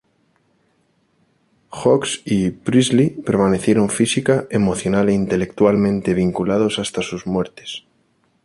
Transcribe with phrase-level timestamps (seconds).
[1.69, 7.85] Hawkes y Priestley permanecieron física, emocional e intelectualmente vinculados hasta sus muertes.